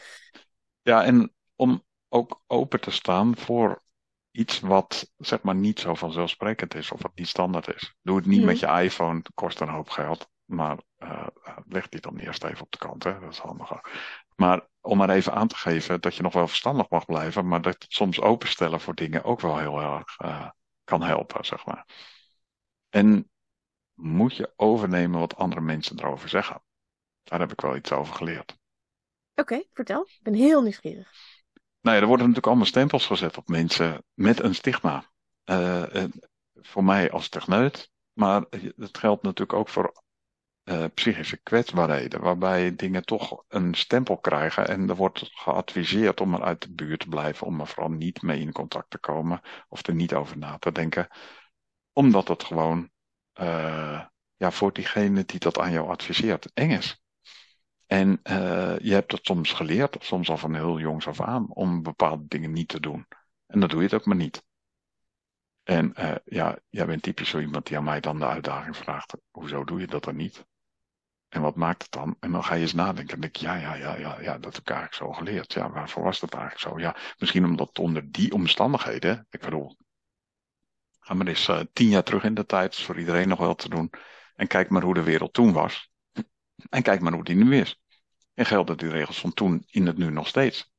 [0.82, 3.82] ja, en om ook open te staan voor
[4.30, 7.94] iets wat zeg maar niet zo vanzelfsprekend is of wat niet standaard is.
[8.02, 8.46] Doe het niet Mhm.
[8.46, 11.26] met je iPhone, het kost een hoop geld, maar eh,
[11.68, 13.20] leg die dan eerst even op de kant, hè?
[13.20, 13.80] dat is handiger.
[14.36, 17.62] Maar om maar even aan te geven dat je nog wel verstandig mag blijven, maar
[17.62, 20.48] dat het soms openstellen voor dingen ook wel heel erg eh,
[20.84, 21.86] kan helpen, zeg maar.
[22.94, 23.30] En
[23.94, 26.62] moet je overnemen wat andere mensen erover zeggen.
[27.22, 28.58] Daar heb ik wel iets over geleerd.
[29.34, 30.02] Oké, vertel.
[30.02, 31.12] Ik ben heel nieuwsgierig.
[31.80, 35.10] Nou ja, er worden natuurlijk allemaal stempels gezet op mensen met een stigma.
[35.44, 36.04] Eh,
[36.54, 38.44] voor mij als techneut, maar
[38.76, 40.02] het geldt natuurlijk ook voor
[40.62, 46.42] eh, psychische kwetsbaarheden, waarbij dingen toch een stempel krijgen en er wordt geadviseerd om er
[46.42, 49.86] uit de buurt te blijven, om er vooral niet mee in contact te komen of
[49.86, 51.08] er niet over na te denken,
[51.94, 52.90] omdat het gewoon
[53.32, 54.04] eh,
[54.36, 57.02] ja, voor diegene die dat aan jou adviseert eng is.
[57.86, 61.82] En eh, je hebt het soms geleerd, soms al van heel jongs af aan, om
[61.82, 63.06] bepaalde dingen niet te doen.
[63.46, 64.44] En dan doe je het ook maar niet.
[65.62, 69.16] En eh, ja, jij bent typisch zo iemand die aan mij dan de uitdaging vraagt:
[69.30, 70.46] hoezo doe je dat dan niet?
[71.28, 72.16] En wat maakt het dan?
[72.20, 73.14] En dan ga je eens nadenken.
[73.14, 75.52] En denk ik, ja, ja, ja, ja, ja, dat heb ik eigenlijk zo geleerd.
[75.52, 76.78] Ja, waarvoor was dat eigenlijk zo?
[76.78, 79.76] Ja, misschien omdat onder die omstandigheden, ik bedoel,
[81.04, 83.68] ga maar eens eh, tien jaar terug in de tijd, voor iedereen nog wel te
[83.68, 83.90] doen.
[84.34, 85.90] En kijk maar hoe de wereld toen was.
[86.68, 87.80] En kijk maar hoe die nu is.
[88.34, 90.72] En gelden die regels van toen in het nu nog steeds?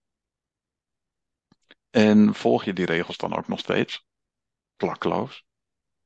[1.90, 4.08] En volg je die regels dan ook nog steeds?
[4.76, 5.46] Klakkeloos?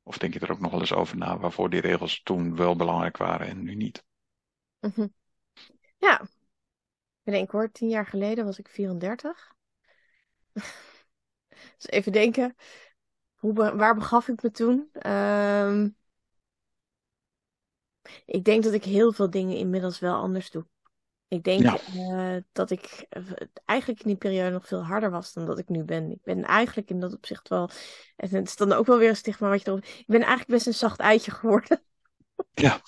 [0.02, 2.76] Of denk je er ook nog wel eens over na waarvoor die regels toen wel
[2.76, 4.04] belangrijk waren en nu niet?
[4.80, 5.06] Mhm.
[5.96, 6.28] Ja, ik
[7.22, 9.54] bedenk hoor, tien jaar geleden was ik 34.
[11.76, 12.56] Dus even denken,
[13.40, 14.88] hoe be- waar begaf ik me toen?
[14.92, 15.88] Ehm,
[18.26, 20.66] ik denk dat ik heel veel dingen inmiddels wel anders doe.
[21.28, 21.78] Ik denk Ja.
[21.96, 23.06] eh, dat ik
[23.64, 26.10] eigenlijk in die periode nog veel harder was dan dat ik nu ben.
[26.10, 27.70] Ik ben eigenlijk in dat opzicht wel,
[28.16, 29.84] en het is dan ook wel weer een stigma wat je erop...
[29.84, 31.82] Ik ben eigenlijk best een zacht eitje geworden.
[32.52, 32.80] Ja.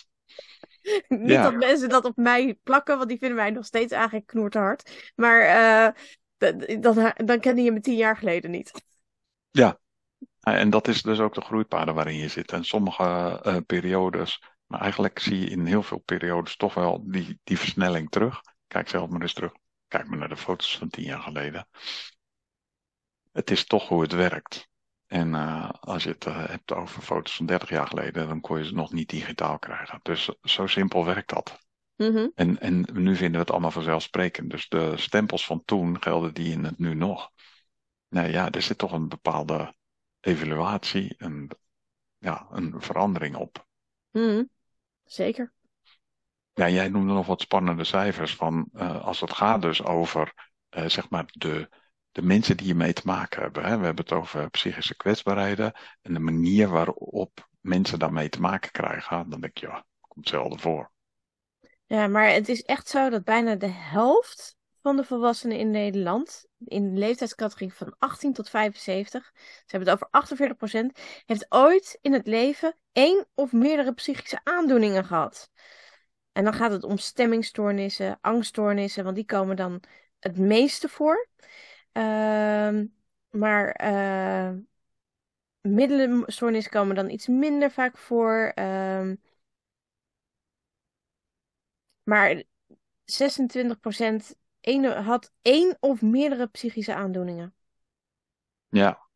[1.09, 1.43] Niet Ja.
[1.43, 5.13] dat mensen dat op mij plakken, want die vinden mij nog steeds eigenlijk knoertehard.
[5.17, 5.95] Maar
[6.37, 8.73] dat, dat, dan kende je me tien jaar geleden niet.
[9.51, 9.79] Ja,
[10.43, 12.53] en dat is dus ook de groeipaden waarin je zit.
[12.53, 17.41] En sommige eh, periodes, maar eigenlijk zie je in heel veel periodes toch wel die,
[17.45, 18.41] die versnelling terug.
[18.67, 19.53] Kijk zelf maar eens terug.
[19.89, 21.69] kijk maar naar de foto's van tien jaar geleden.
[23.33, 24.71] Het is toch hoe het werkt.
[25.07, 28.59] En uh, als je het uh, hebt over foto's van 30 jaar geleden, dan kon
[28.59, 30.01] je ze nog niet digitaal krijgen.
[30.03, 31.59] Dus zo simpel werkt dat.
[31.97, 32.29] Mhm.
[32.35, 34.51] En, en nu vinden we het allemaal vanzelfsprekend.
[34.51, 37.31] Dus de stempels van toen gelden die in het nu nog.
[38.09, 39.75] Nou ja, er zit toch een bepaalde
[40.23, 41.51] evaluatie, een,
[42.19, 43.67] ja, een verandering op.
[44.11, 44.45] Mhm.
[45.05, 45.53] Zeker.
[46.55, 50.89] Ja, jij noemde nog wat spannende cijfers van uh, als het gaat dus over uh,
[50.89, 51.69] zeg maar de,
[52.11, 53.65] de mensen die mee te maken hebben.
[53.65, 53.79] Hè?
[53.79, 59.31] We hebben het over psychische kwetsbaarheden en de manier waarop mensen daarmee te maken krijgen.
[59.31, 60.91] Dan denk je, ja, komt zelden voor.
[61.87, 66.47] Ja, maar het is echt zo dat bijna de helft van de volwassenen in Nederland,
[66.65, 72.13] in de leeftijdscategorie van 18 tot 75, ze hebben het over 48%, heeft ooit in
[72.13, 75.51] het leven één of meerdere psychische aandoeningen gehad.
[76.33, 79.83] En dan gaat het om stemmingstoornissen, angststoornissen, want die komen dan
[80.19, 81.29] het meeste voor.
[81.93, 82.81] Uh,
[83.31, 84.51] maar uh,
[85.61, 88.53] middelenstoornissen komen dan iets minder vaak voor.
[88.55, 89.13] Uh,
[92.03, 92.43] maar
[93.05, 94.35] 26%
[95.05, 97.55] had één of meerdere psychische aandoeningen.
[98.69, 99.11] Ja.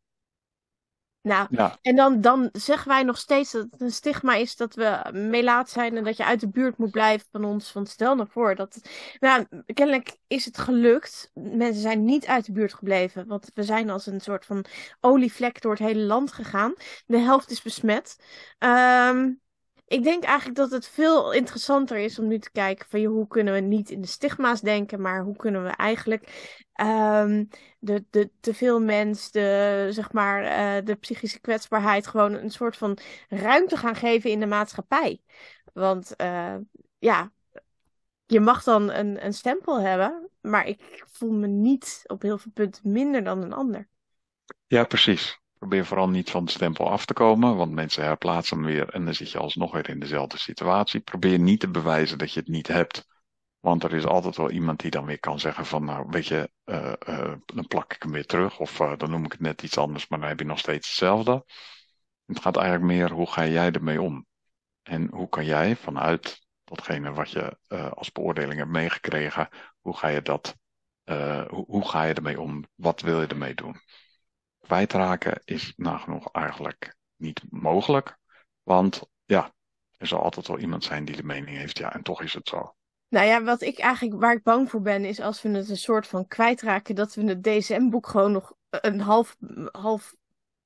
[1.26, 1.78] Nou, ja.
[1.82, 5.70] en dan, dan zeggen wij nog steeds dat het een stigma is dat we melaat
[5.70, 7.72] zijn en dat je uit de buurt moet blijven van ons.
[7.72, 8.80] Want stel nou voor dat.
[9.20, 11.30] Nou, kennelijk is het gelukt.
[11.34, 13.26] Mensen zijn niet uit de buurt gebleven.
[13.26, 14.64] Want we zijn als een soort van
[15.00, 16.74] olievlek door het hele land gegaan.
[17.06, 18.16] De helft is besmet.
[18.58, 19.40] Um,
[19.86, 23.54] ik denk eigenlijk dat het veel interessanter is om nu te kijken van hoe kunnen
[23.54, 28.54] we niet in de stigma's denken, maar hoe kunnen we eigenlijk um, de, de te
[28.54, 33.96] veel mens, de, zeg maar, uh, de psychische kwetsbaarheid gewoon een soort van ruimte gaan
[33.96, 35.20] geven in de maatschappij.
[35.72, 36.56] Want uh,
[36.98, 37.32] ja,
[38.26, 42.52] je mag dan een, een stempel hebben, maar ik voel me niet op heel veel
[42.52, 43.88] punten minder dan een ander.
[44.66, 45.40] Ja, precies.
[45.58, 49.04] Probeer vooral niet van de stempel af te komen, want mensen herplaatsen hem weer en
[49.04, 51.00] dan zit je alsnog weer in dezelfde situatie.
[51.00, 53.06] Probeer niet te bewijzen dat je het niet hebt,
[53.60, 56.50] want er is altijd wel iemand die dan weer kan zeggen van, nou weet je,
[56.64, 59.62] uh, uh, dan plak ik hem weer terug of uh, dan noem ik het net
[59.62, 61.44] iets anders, maar dan heb je nog steeds hetzelfde.
[62.26, 64.26] Het gaat eigenlijk meer, hoe ga jij ermee om?
[64.82, 67.58] En hoe kan jij vanuit datgene wat je
[67.94, 69.48] als beoordeling hebt meegekregen,
[69.80, 70.56] hoe ga je dat,
[71.48, 72.64] hoe, hoe ga je ermee om?
[72.74, 73.80] Wat wil je ermee doen?
[74.66, 78.18] Kwijtraken is nagenoeg eigenlijk niet mogelijk.
[78.62, 79.54] Want ja,
[79.96, 82.48] er zal altijd wel iemand zijn die de mening heeft, ja, en toch is het
[82.48, 82.74] zo.
[83.08, 85.76] Nou ja, wat ik eigenlijk, waar ik bang voor ben, is als we het een
[85.76, 89.36] soort van kwijtraken, dat we het DSM-boek gewoon nog een half,
[89.70, 90.14] half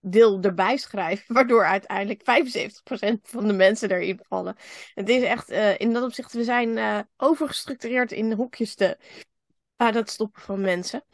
[0.01, 4.57] deel erbij schrijven, waardoor uiteindelijk 75% van de mensen erin vallen.
[4.95, 8.99] Het is echt, uh, in dat opzicht, we zijn uh, overgestructureerd in hokjes te,
[9.77, 11.05] aan het stoppen van mensen.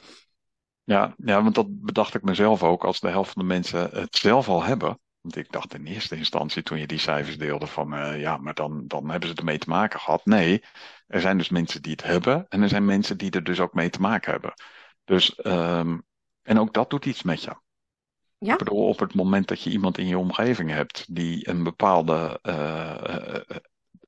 [0.87, 4.17] Ja, ja, want dat bedacht ik mezelf ook als de helft van de mensen het
[4.17, 4.99] zelf al hebben.
[5.21, 8.55] Want ik dacht in eerste instantie toen je die cijfers deelde van uh, ja, maar
[8.55, 10.25] dan, dan hebben ze ermee te maken gehad.
[10.25, 10.63] Nee,
[11.07, 13.75] er zijn dus mensen die het hebben en er zijn mensen die er dus ook
[13.75, 14.55] mee te maken hebben.
[15.05, 16.03] Dus, um,
[16.43, 17.57] en ook dat doet iets met je.
[18.39, 18.53] Ja?
[18.53, 22.39] Ik bedoel, op het moment dat je iemand in je omgeving hebt die een bepaalde,
[22.43, 23.57] uh, uh,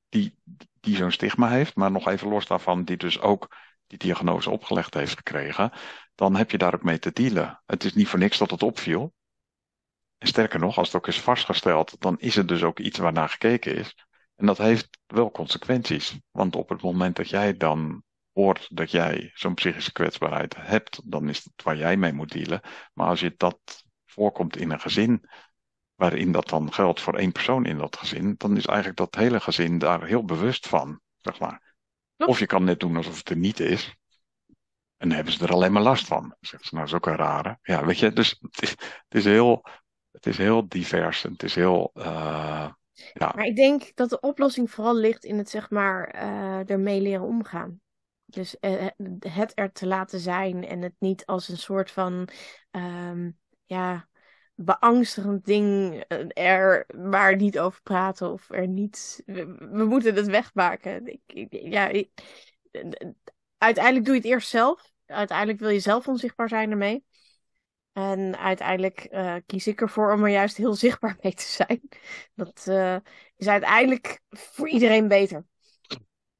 [0.09, 0.39] die,
[0.81, 4.95] die zo'n stigma heeft, maar nog even los daarvan, die dus ook die diagnose opgelegd
[4.95, 5.73] heeft gekregen,
[6.19, 7.63] dan heb je daar ook mee te dealen.
[7.67, 9.15] Het is niet voor niks dat het opviel.
[10.19, 13.29] En sterker nog, als het ook is vastgesteld, dan is het dus ook iets waarnaar
[13.29, 14.07] gekeken is.
[14.37, 16.19] En dat heeft wel consequenties.
[16.31, 18.03] Want op het moment dat jij dan
[18.33, 22.61] hoort dat jij zo'n psychische kwetsbaarheid hebt, dan is het waar jij mee moet dealen.
[22.93, 25.29] Maar als je dat voorkomt in een gezin,
[25.95, 29.41] waarin dat dan geldt voor één persoon in dat gezin, dan is eigenlijk dat hele
[29.41, 31.75] gezin daar heel bewust van, zeg maar.
[32.17, 33.97] Of je kan net doen alsof het er niet is.
[34.99, 36.35] En hebben ze er alleen maar last van.
[36.41, 37.59] Zeggen ze, nou, dat is ook een rare.
[37.63, 39.65] Ja, weet je, dus het is, heel,
[40.11, 42.69] het is heel divers het is heel, uh,
[43.13, 43.33] ja.
[43.35, 47.27] Maar ik denk dat de oplossing vooral ligt in het, zeg maar, uh, ermee leren
[47.27, 47.81] omgaan.
[48.25, 48.87] Dus uh,
[49.19, 52.29] het er te laten zijn en het niet als een soort van,
[52.71, 54.09] um, ja,
[54.55, 55.95] beangstigend ding
[56.29, 59.23] er maar niet over praten of er niet.
[59.27, 61.21] We, moeten het wegmaken.
[61.27, 61.89] Ik, ja,
[63.59, 64.91] uiteindelijk doe je het eerst zelf.
[65.07, 67.05] Uiteindelijk wil je zelf onzichtbaar zijn ermee.
[67.93, 71.81] En uiteindelijk uh, kies ik ervoor om er juist heel zichtbaar mee te zijn.
[72.35, 72.97] Dat uh,
[73.37, 75.47] is uiteindelijk voor iedereen beter.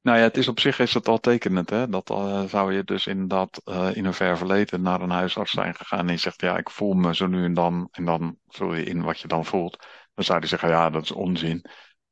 [0.01, 1.69] Nou ja, het is op zich is het al tekenend.
[1.69, 1.89] Hè?
[1.89, 3.61] Dat uh, zou je dus inderdaad
[3.93, 6.93] in een ver verleden naar een huisarts zijn gegaan en je zegt, ja, ik voel
[6.93, 7.87] me zo nu en dan.
[7.91, 9.85] En dan vul je in wat je dan voelt.
[10.13, 11.65] Dan zou hij zeggen, ja, dat is onzin.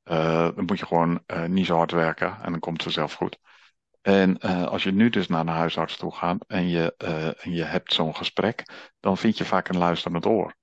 [0.04, 3.40] Dan moet je gewoon niet zo hard werken en dan komt het vanzelf goed.
[4.08, 7.52] En uh, als je nu dus naar de huisarts toe gaat en je, uh, en
[7.52, 8.64] je hebt zo'n gesprek,
[9.00, 10.56] dan vind je vaak een luisterend oor.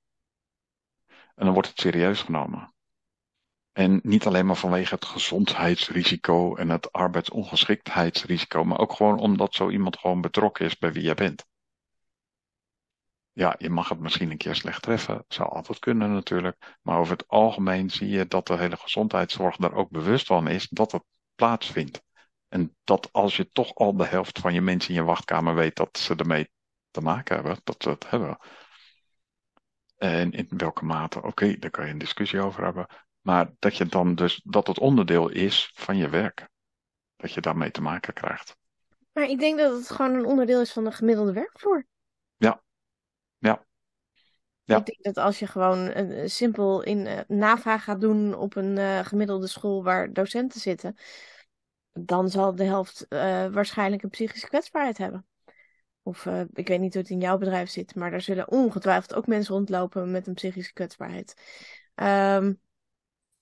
[1.07, 2.75] En dan wordt het serieus genomen.
[3.73, 9.71] En niet alleen maar vanwege het gezondheidsrisico en het arbeidsongeschiktheidsrisico, maar ook gewoon omdat zo
[9.71, 11.47] iemand gewoon betrokken is bij wie je bent.
[13.33, 17.13] Ja, je mag het misschien een keer slecht treffen, zou altijd kunnen natuurlijk, maar over
[17.13, 21.05] het algemeen zie je dat de hele gezondheidszorg er ook bewust van is dat het
[21.35, 22.03] plaatsvindt.
[22.55, 25.77] En dat als je toch al de helft van je mensen in je wachtkamer weet
[25.77, 26.51] dat ze ermee
[26.91, 28.39] te maken hebben, dat ze het hebben.
[29.97, 32.87] En in welke mate, oké, daar kan je een discussie over hebben.
[33.21, 36.49] Maar dat je dan dus, dat het onderdeel is van je werk.
[37.17, 38.57] Dat je daarmee te maken krijgt.
[39.13, 41.87] Maar ik denk dat het gewoon een onderdeel is van de gemiddelde werkvloer.
[42.37, 42.63] Ja.
[43.39, 43.65] Ja.
[44.63, 44.77] Ja.
[44.77, 48.77] Ik denk dat als je gewoon uh, simpel in uh, navraag gaat doen op een
[48.77, 50.97] uh, gemiddelde school waar docenten zitten,
[52.01, 53.07] dan zal de helft
[53.53, 55.27] waarschijnlijk een psychische kwetsbaarheid hebben.
[56.03, 59.27] Of ik weet niet hoe het in jouw bedrijf zit, maar daar zullen ongetwijfeld ook
[59.27, 61.35] mensen rondlopen met een psychische kwetsbaarheid.
[61.95, 62.61] Um,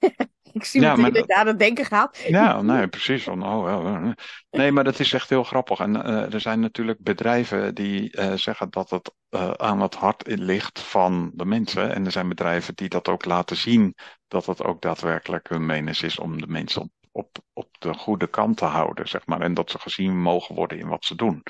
[0.52, 2.24] ik zie ja, dat je aan het denken gaat.
[2.26, 3.22] Ja, nee, precies.
[3.22, 4.12] Van, oh,
[4.50, 5.78] nee, maar dat is echt heel grappig.
[5.78, 10.22] En uh, er zijn natuurlijk bedrijven die uh, zeggen dat het uh, aan het hart
[10.26, 11.94] ligt van de mensen.
[11.94, 13.94] En er zijn bedrijven die dat ook laten zien
[14.28, 18.26] dat het ook daadwerkelijk hun menens is om de mensen op, op, op de goede
[18.26, 19.40] kant te houden, zeg maar.
[19.40, 21.42] En dat ze gezien mogen worden in wat ze doen.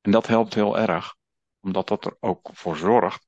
[0.00, 1.14] En dat helpt heel erg,
[1.60, 3.26] omdat dat er ook voor zorgt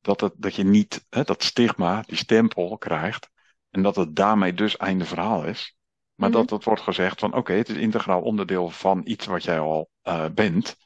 [0.00, 3.30] dat, het, dat je niet hè, dat stigma, die stempel krijgt
[3.70, 5.76] en dat het daarmee dus einde verhaal is.
[6.14, 6.46] Maar mm -hmm.
[6.46, 9.60] dat het wordt gezegd van oké, okay, het is integraal onderdeel van iets wat jij
[9.60, 10.76] al uh, bent.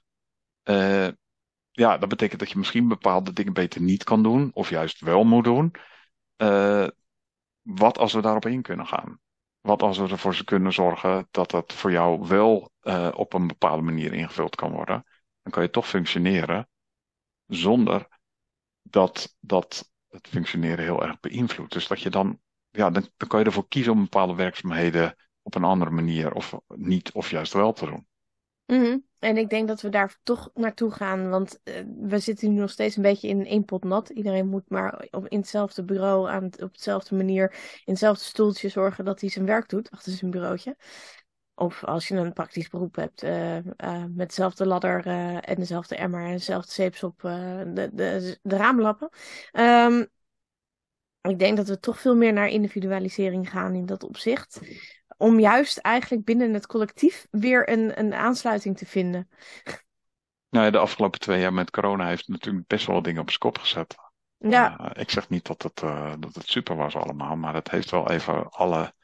[0.65, 1.09] Uh,
[1.71, 5.25] ja, dat betekent dat je misschien bepaalde dingen beter niet kan doen, of juist wel
[5.25, 5.75] moet doen.
[6.37, 6.89] Uh,
[7.63, 9.21] wat als we daarop in kunnen gaan?
[9.65, 12.73] Wat als we ervoor kunnen zorgen dat het voor jou wel
[13.15, 15.05] op een bepaalde manier ingevuld kan worden?
[15.43, 16.69] Dan kan je toch functioneren
[17.47, 18.09] zonder
[18.83, 21.73] dat dat het functioneren heel erg beïnvloedt.
[21.73, 25.55] Dus dat je dan ja, dan, dan kan je ervoor kiezen om bepaalde werkzaamheden op
[25.55, 28.07] een andere manier of niet of juist wel te doen.
[28.67, 29.05] -hmm.
[29.19, 32.71] En ik denk dat we daar toch naartoe gaan, want uh, we zitten nu nog
[32.71, 34.09] steeds een beetje in één pot nat.
[34.09, 37.51] Iedereen moet maar op, in hetzelfde bureau, aan op dezelfde manier,
[37.85, 40.77] in hetzelfde stoeltje zorgen dat hij zijn werk doet achter zijn bureautje.
[41.55, 45.07] Of als je een praktisch beroep hebt, uh, uh, met dezelfde ladder
[45.41, 49.09] en dezelfde emmer en dezelfde zeeps op de, de, de raamlappen.
[49.53, 50.09] Um,
[51.29, 54.61] ik denk dat we toch veel meer naar individualisering gaan in dat opzicht.
[55.17, 59.29] Om juist eigenlijk binnen het collectief weer een, een aansluiting te vinden.
[60.49, 63.59] Nou, de afgelopen twee jaar met corona heeft natuurlijk best wel dingen op zijn kop
[63.59, 63.95] gezet.
[64.39, 64.81] Ja.
[64.81, 67.91] Uh, ik zeg niet dat het, uh, dat het super was allemaal, maar het heeft
[67.91, 68.95] wel even alle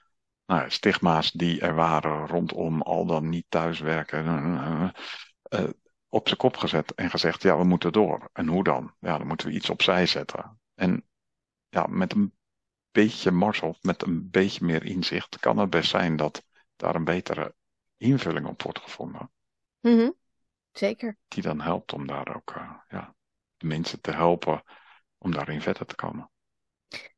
[0.46, 5.68] nou, stigma's die er waren rondom al dan niet thuiswerken uh,
[6.08, 8.28] op zijn kop gezet en gezegd, ja, we moeten door.
[8.32, 8.94] En hoe dan?
[8.98, 10.60] Ja, dan moeten we iets opzij zetten.
[10.74, 11.04] En
[11.68, 12.34] ja, met een
[12.92, 16.44] beetje mars met een beetje meer inzicht, kan het best zijn dat
[16.76, 17.54] daar een betere
[17.96, 19.30] invulling op wordt gevonden.
[19.80, 20.14] Mm -hmm.
[20.72, 21.16] Zeker.
[21.28, 23.14] Die dan helpt om daar ook uh, ja,
[23.56, 24.62] de mensen te helpen
[25.18, 26.30] om daarin verder te komen.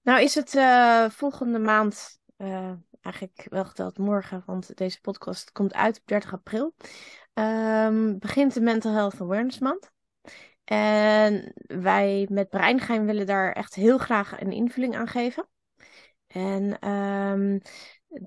[0.02, 5.74] Nou is het uh, volgende maand, uh, eigenlijk wel geteld morgen, want deze podcast komt
[5.74, 6.74] uit op 30 april.
[7.35, 9.90] Um, begint de Mental Health Awareness Month.
[10.64, 15.48] En wij met Breingein willen daar echt heel graag een invulling aan geven.
[16.33, 17.61] En um,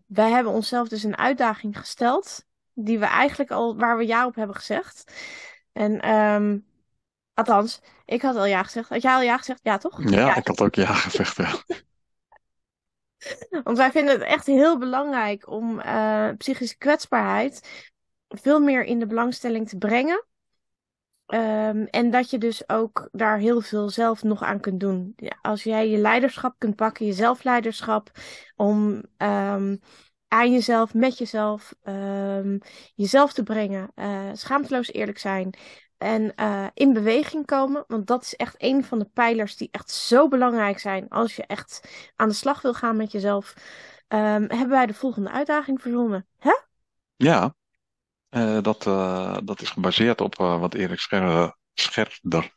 [0.06, 4.36] wij hebben onszelf dus een uitdaging gesteld, die we eigenlijk al, waar we ja op
[4.36, 5.14] hebben gezegd.
[5.72, 6.66] En um,
[7.34, 8.90] althans, ik had al ja gezegd.
[8.90, 9.60] Had jij al ja gezegd?
[9.64, 10.10] Ja, toch?
[10.10, 10.36] Ja, ja.
[10.36, 11.64] ik had ook ja gezegd, ja.
[13.64, 17.88] Want wij vinden het echt heel belangrijk om uh, psychische kwetsbaarheid
[18.28, 20.26] veel meer in de belangstelling te brengen.
[21.28, 25.14] Um, en dat je dus ook daar heel veel zelf nog aan kunt doen.
[25.16, 28.12] Ja, als jij je leiderschap kunt pakken, je zelfleiderschap,
[28.56, 29.80] om um,
[30.28, 32.60] aan jezelf, met jezelf, um,
[32.96, 35.58] jezelf te brengen, uh, schaamteloos eerlijk zijn
[35.98, 37.84] en uh, in beweging komen.
[37.88, 41.46] Want dat is echt een van de pijlers die echt zo belangrijk zijn als je
[41.46, 43.54] echt aan de slag wil gaan met jezelf.
[44.08, 46.28] hebben wij de volgende uitdaging verzonnen.
[46.40, 46.66] Ja,
[48.62, 52.54] dat, uh, dat is gebaseerd op uh, wat Erik Scherder, Scherder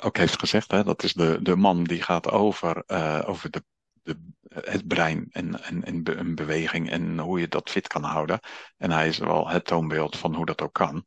[0.00, 0.70] ook heeft gezegd.
[0.70, 0.84] Hè?
[0.84, 2.84] Dat is de, de man die gaat over,
[3.26, 3.64] over de,
[4.02, 4.18] de,
[4.54, 8.40] het brein en, en, en een beweging en hoe je dat fit kan houden.
[8.76, 11.06] En hij is wel het toonbeeld van hoe dat ook kan.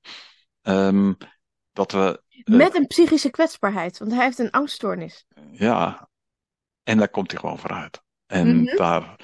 [0.61, 1.17] Um,
[1.73, 5.25] dat we, Met een psychische kwetsbaarheid, want hij heeft een angststoornis.
[5.51, 6.09] Ja,
[6.83, 8.03] en daar komt hij gewoon vooruit.
[8.25, 8.77] En mm -hmm.
[8.77, 9.15] daar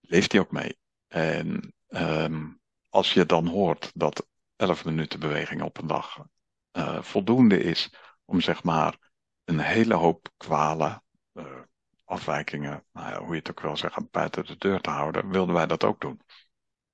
[0.00, 0.78] leeft hij ook mee.
[1.08, 2.60] En um,
[2.94, 4.26] als je dan hoort dat
[4.56, 6.24] 11 minuten beweging op een dag
[6.72, 8.98] uh, voldoende is om zeg maar
[9.44, 11.60] een hele hoop kwalen, uh,
[12.04, 15.54] afwijkingen, nou ja, hoe je het ook wil zeggen, buiten de deur te houden, wilden
[15.54, 16.20] wij dat ook doen.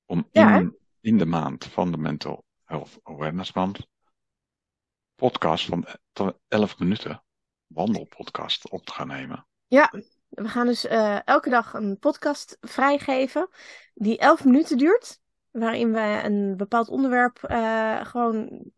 [0.07, 3.87] Om Ja, in, in de maand van de Mental Health Awareness Month
[5.15, 5.87] podcast van
[6.49, 7.25] 11 minuten,
[7.67, 9.47] wandelpodcast, op te gaan nemen.
[9.67, 9.93] Ja,
[10.29, 13.49] we gaan dus eh, elke dag een podcast vrijgeven
[13.95, 15.21] die 11 minuten duurt,
[15.51, 18.71] waarin we een bepaald onderwerp eh, gewoon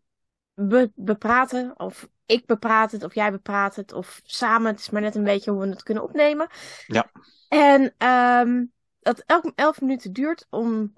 [0.55, 1.79] be bepraten.
[1.79, 4.71] Of ik bepraat het, of jij bepraat het, of samen.
[4.71, 6.49] Het is maar net een beetje hoe we het kunnen opnemen.
[6.87, 7.11] Ja.
[7.49, 8.65] En ehm,
[9.01, 10.93] dat elk 11 minuten duurt om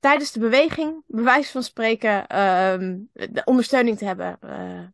[0.00, 4.84] tijdens de beweging, bij wijze van spreken, ehm, de ondersteuning te hebben eh,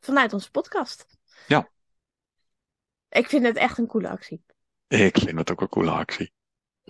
[0.00, 1.06] vanuit onze podcast.
[1.46, 1.68] Ja.
[3.08, 4.44] Ik vind het echt een coole actie.
[4.88, 6.32] Ik vind het ook een coole actie.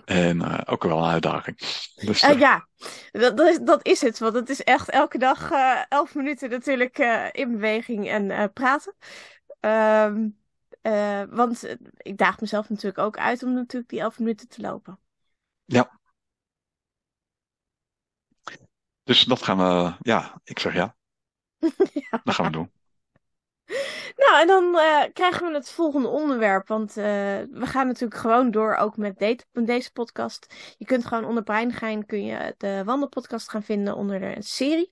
[0.05, 1.57] En uh, ook wel een uitdaging.
[1.95, 2.67] Dus, Uh, ja,
[3.11, 4.19] dat, dat, is, dat is het.
[4.19, 5.51] Want het is echt elke dag
[5.89, 6.97] elf minuten natuurlijk
[7.31, 8.95] in beweging en praten.
[9.59, 10.41] Um,
[11.29, 14.99] want ik daag mezelf natuurlijk ook uit om natuurlijk die elf minuten te lopen.
[15.65, 15.99] Ja.
[19.03, 20.95] Dus dat gaan we, ja, ik zeg ja.
[22.09, 22.21] ja.
[22.23, 22.71] Dat gaan we doen.
[24.15, 26.67] Nou, en dan uh, krijgen we het volgende onderwerp.
[26.67, 30.53] Want uh, we gaan natuurlijk gewoon door ook met de deze podcast.
[30.77, 34.91] Je kunt gewoon onder Breingein kun je de wandelpodcast gaan vinden onder de serie.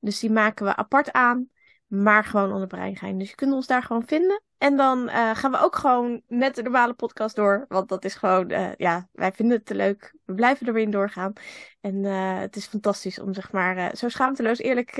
[0.00, 1.48] Dus die maken we apart aan,
[1.86, 3.18] maar gewoon onder Breingein.
[3.18, 4.42] Dus je kunt ons daar gewoon vinden.
[4.58, 7.64] En dan uh, gaan we ook gewoon met de normale podcast door.
[7.68, 10.14] Want dat is gewoon, ja, wij vinden het te leuk.
[10.24, 11.32] We blijven er weer in doorgaan.
[11.80, 14.94] En het is fantastisch om zeg maar zo schaamteloos eerlijk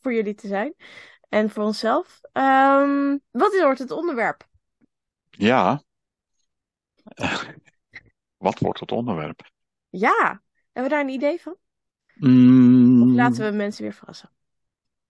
[0.00, 0.74] voor jullie te zijn.
[1.32, 2.20] En voor onszelf.
[2.32, 4.48] Um, wat wordt het onderwerp?
[5.30, 5.82] Ja.
[8.46, 9.50] wat wordt het onderwerp?
[9.88, 10.42] Ja.
[10.72, 11.56] Hebben we daar een idee van?
[12.14, 14.30] Mm, of laten we mensen weer verrassen?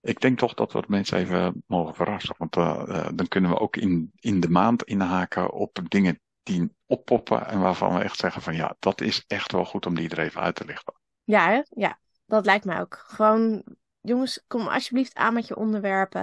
[0.00, 2.34] Ik denk toch dat we het mensen even mogen verrassen.
[2.38, 6.74] Want uh, uh, dan kunnen we ook in, in de maand inhaken op dingen die
[6.86, 7.46] oppoppen.
[7.46, 10.18] En waarvan we echt zeggen van ja, dat is echt wel goed om die er
[10.18, 10.94] even uit te lichten.
[11.24, 11.62] Ja, hè?
[11.68, 11.98] ja.
[12.26, 13.04] Dat lijkt mij ook.
[13.06, 13.64] Gewoon
[14.03, 16.22] jongens, kom alsjeblieft aan met je onderwerpen.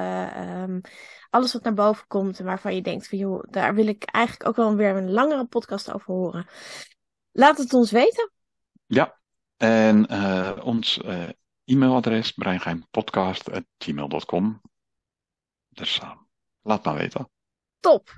[0.49, 0.81] Um,
[1.29, 4.49] alles wat naar boven komt en waarvan je denkt van joh, daar wil ik eigenlijk
[4.49, 6.47] ook wel weer een langere podcast over horen.
[7.31, 8.31] Laat het ons weten.
[8.85, 9.19] Ja,
[9.57, 11.29] en uh, ons uh,
[11.63, 14.61] e-mailadres breingeimpodcast.gmail.com
[15.69, 16.11] Dus uh,
[16.61, 17.29] laat maar weten.
[17.79, 18.17] Top.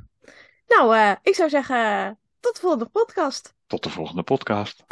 [0.68, 3.55] Nou, ik zou zeggen tot de volgende podcast.
[3.68, 4.84] Tot de volgende podcast.